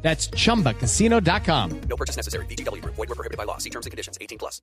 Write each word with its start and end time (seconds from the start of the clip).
That's 0.00 0.30
chumbacasino.com. 0.30 1.80
No 1.88 1.96
purchase 1.96 2.16
necessary. 2.16 2.46
VGW 2.46 2.80
Group. 2.80 2.96
Void 2.96 3.08
were 3.10 3.14
prohibited 3.14 3.36
by 3.36 3.44
law. 3.44 3.58
See 3.58 3.70
terms 3.70 3.84
and 3.84 3.90
conditions. 3.90 4.16
18 4.20 4.38
plus. 4.38 4.62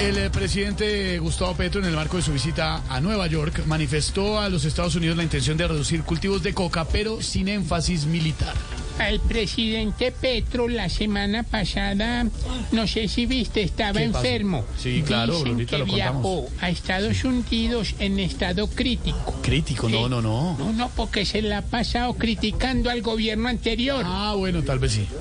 El 0.00 0.30
presidente 0.30 1.18
Gustavo 1.18 1.54
Petro, 1.54 1.80
en 1.80 1.88
el 1.88 1.96
marco 1.96 2.18
de 2.18 2.22
su 2.22 2.32
visita 2.32 2.84
a 2.88 3.00
Nueva 3.00 3.26
York, 3.26 3.64
manifestó 3.66 4.38
a 4.38 4.48
los 4.48 4.64
Estados 4.64 4.94
Unidos 4.94 5.16
la 5.16 5.24
intención 5.24 5.56
de 5.56 5.66
reducir 5.66 6.04
cultivos 6.04 6.44
de 6.44 6.54
coca, 6.54 6.84
pero 6.84 7.20
sin 7.20 7.48
énfasis 7.48 8.06
militar. 8.06 8.54
Al 8.98 9.20
presidente 9.20 10.12
Petro 10.12 10.68
la 10.68 10.88
semana 10.88 11.42
pasada, 11.44 12.26
no 12.72 12.86
sé 12.86 13.06
si 13.08 13.26
viste, 13.26 13.62
estaba 13.62 14.02
enfermo. 14.02 14.64
Sí, 14.76 15.02
claro, 15.06 15.34
Dicen 15.34 15.52
ahorita 15.52 15.70
que 15.70 15.78
lo 15.78 15.86
contamos. 15.86 16.22
viajó 16.22 16.48
a 16.60 16.70
Estados 16.70 17.24
Unidos 17.24 17.94
en 18.00 18.18
estado 18.18 18.66
crítico. 18.68 19.38
Crítico, 19.42 19.88
no, 19.88 20.08
no, 20.08 20.20
no. 20.20 20.56
No, 20.58 20.72
no, 20.72 20.90
porque 20.96 21.24
se 21.24 21.42
la 21.42 21.58
ha 21.58 21.62
pasado 21.62 22.14
criticando 22.14 22.90
al 22.90 23.02
gobierno 23.02 23.48
anterior. 23.48 24.02
Ah, 24.06 24.34
bueno, 24.36 24.62
tal 24.62 24.78
vez 24.78 24.92
sí. 24.92 25.06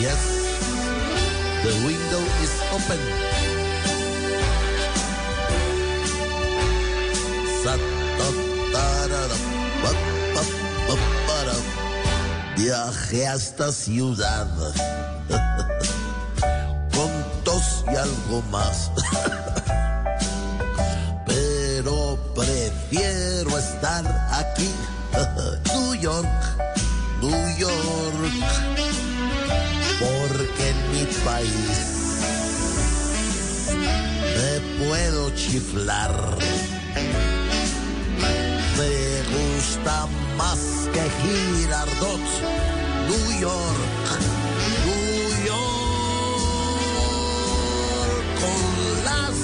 Yes, 0.00 0.22
the 1.62 1.72
window 1.86 2.22
is 2.42 2.52
open. 2.72 3.00
Sa-ta-ta-ra-ra, 7.62 7.99
Viajé 12.62 13.26
a 13.26 13.34
esta 13.36 13.72
ciudad 13.72 14.46
con 16.94 17.10
tos 17.42 17.82
y 17.90 17.96
algo 17.96 18.42
más. 18.50 18.90
Pero 21.26 22.18
prefiero 22.34 23.58
estar 23.58 24.04
aquí, 24.32 24.70
New 25.74 25.94
York, 25.94 26.28
New 27.22 27.56
York 27.56 28.30
porque 29.98 30.68
en 30.68 30.92
mi 30.92 31.06
país 31.24 31.88
me 34.36 34.60
puedo 34.84 35.30
chiflar. 35.30 36.12
Me 38.76 39.22
gusta 39.32 40.06
más 40.40 40.88
que 40.94 41.02
Girardot, 41.20 42.26
New 43.08 43.40
York, 43.40 44.10
New 44.86 45.28
York, 45.44 46.50
con 48.40 48.60
las 49.04 49.36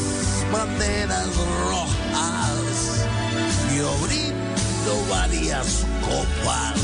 banderas 0.51 1.31
rojas. 1.69 3.07
Yo 3.77 3.91
brindo 4.07 4.93
varias 5.11 5.85
copas. 6.01 6.81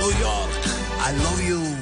New 0.00 0.12
York, 0.20 0.52
I 1.00 1.12
love 1.22 1.42
you. 1.48 1.81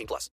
plus. 0.05 0.31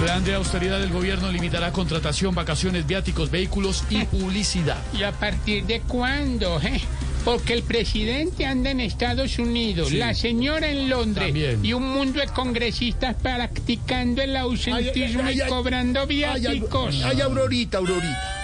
Plan 0.00 0.24
de 0.24 0.34
austeridad 0.34 0.80
del 0.80 0.90
gobierno 0.90 1.30
limitará 1.30 1.70
contratación, 1.72 2.34
vacaciones, 2.34 2.86
viáticos, 2.86 3.30
vehículos 3.30 3.84
y 3.88 4.04
publicidad. 4.06 4.78
¿Y 4.92 5.04
a 5.04 5.12
partir 5.12 5.64
de 5.64 5.80
cuándo? 5.82 6.60
eh? 6.60 6.80
Porque 7.24 7.52
el 7.52 7.62
presidente 7.62 8.44
anda 8.46 8.70
en 8.72 8.80
Estados 8.80 9.38
Unidos, 9.38 9.90
Sí. 9.90 9.96
la 9.98 10.12
señora 10.12 10.68
en 10.68 10.88
Londres 10.88 11.26
También. 11.26 11.64
y 11.64 11.72
un 11.72 11.88
mundo 11.88 12.18
de 12.18 12.26
congresistas 12.26 13.14
practicando 13.14 14.22
el 14.22 14.36
ausentismo 14.36 15.22
ay, 15.24 15.36
y 15.36 15.40
ay. 15.42 15.48
cobrando 15.48 16.00
Ay, 16.00 16.24
ay, 16.24 16.40
viáticos. 16.40 17.00
ay, 17.04 17.20
Aurorita, 17.20 17.78
Aurorita. 17.78 18.38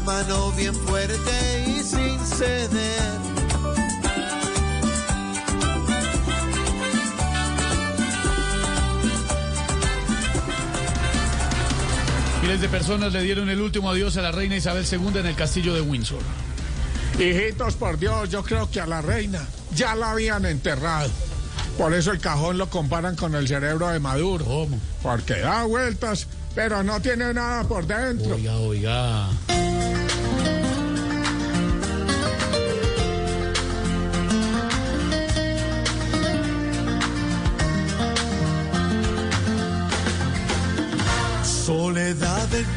Mano 0.00 0.52
bien 0.52 0.74
fuerte 0.74 1.64
y 1.66 1.82
sin 1.82 2.18
ceder. 2.20 3.26
Miles 12.42 12.60
de 12.60 12.68
personas 12.68 13.12
le 13.12 13.22
dieron 13.22 13.48
el 13.48 13.60
último 13.60 13.90
adiós 13.90 14.16
a 14.16 14.22
la 14.22 14.30
reina 14.30 14.56
Isabel 14.56 14.84
II 14.90 15.18
en 15.18 15.26
el 15.26 15.34
castillo 15.34 15.74
de 15.74 15.80
Windsor. 15.80 16.20
Hijitos, 17.18 17.74
por 17.74 17.98
Dios, 17.98 18.28
yo 18.28 18.44
creo 18.44 18.70
que 18.70 18.80
a 18.80 18.86
la 18.86 19.02
reina 19.02 19.40
ya 19.74 19.94
la 19.94 20.12
habían 20.12 20.44
enterrado. 20.44 21.10
Por 21.76 21.92
eso 21.92 22.12
el 22.12 22.20
cajón 22.20 22.56
lo 22.58 22.70
comparan 22.70 23.16
con 23.16 23.34
el 23.34 23.48
cerebro 23.48 23.88
de 23.88 23.98
Maduro. 23.98 24.44
¿Cómo? 24.44 24.78
Porque 25.02 25.40
da 25.40 25.64
vueltas, 25.64 26.26
pero 26.54 26.82
no 26.82 27.00
tiene 27.00 27.34
nada 27.34 27.64
por 27.64 27.86
dentro. 27.86 28.34
Oiga, 28.36 28.56
oiga. 28.56 29.28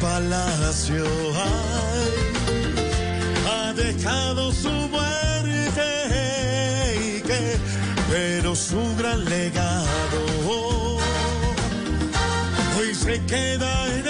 Palacio 0.00 1.04
ha 3.48 3.72
dejado 3.74 4.52
su 4.52 4.70
muerte, 4.70 5.88
pero 8.08 8.54
su 8.56 8.80
gran 8.96 9.24
legado 9.26 10.20
hoy 12.78 12.94
se 12.94 13.20
queda 13.26 13.86
en 13.94 14.09